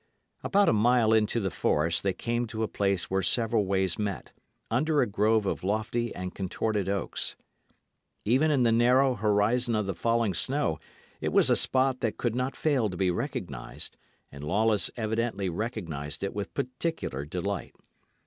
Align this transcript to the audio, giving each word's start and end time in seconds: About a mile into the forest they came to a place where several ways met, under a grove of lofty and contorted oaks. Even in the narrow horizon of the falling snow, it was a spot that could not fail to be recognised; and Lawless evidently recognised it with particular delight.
About 0.43 0.67
a 0.67 0.73
mile 0.73 1.13
into 1.13 1.39
the 1.39 1.51
forest 1.51 2.01
they 2.01 2.11
came 2.11 2.47
to 2.47 2.63
a 2.63 2.67
place 2.67 3.11
where 3.11 3.21
several 3.21 3.67
ways 3.67 3.99
met, 3.99 4.31
under 4.71 4.99
a 4.99 5.05
grove 5.05 5.45
of 5.45 5.63
lofty 5.63 6.11
and 6.15 6.33
contorted 6.33 6.89
oaks. 6.89 7.35
Even 8.25 8.49
in 8.49 8.63
the 8.63 8.71
narrow 8.71 9.13
horizon 9.13 9.75
of 9.75 9.85
the 9.85 9.93
falling 9.93 10.33
snow, 10.33 10.79
it 11.19 11.31
was 11.31 11.51
a 11.51 11.55
spot 11.55 11.99
that 11.99 12.17
could 12.17 12.33
not 12.33 12.55
fail 12.55 12.89
to 12.89 12.97
be 12.97 13.11
recognised; 13.11 13.95
and 14.31 14.43
Lawless 14.43 14.89
evidently 14.97 15.49
recognised 15.49 16.23
it 16.23 16.33
with 16.33 16.51
particular 16.55 17.23
delight. 17.23 17.75